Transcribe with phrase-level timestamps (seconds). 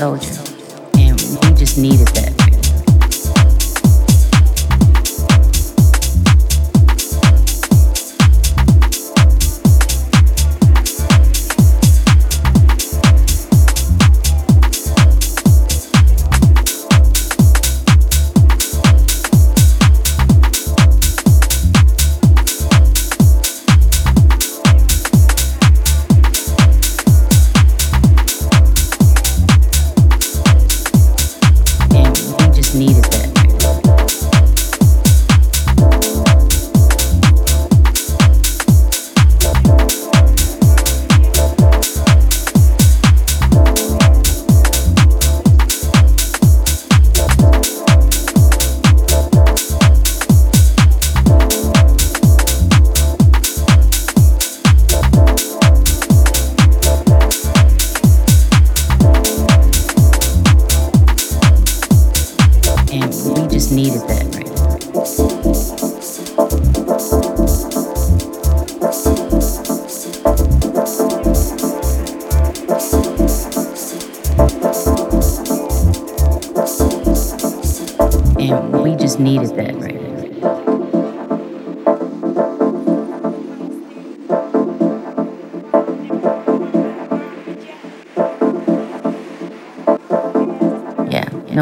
[0.00, 0.47] 那去。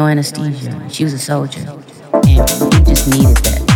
[0.07, 0.89] Anesthesia.
[0.89, 1.61] She was a soldier.
[2.13, 2.35] And we
[2.83, 3.66] just needed that.